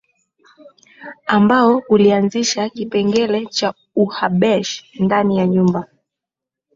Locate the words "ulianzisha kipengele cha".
1.89-3.73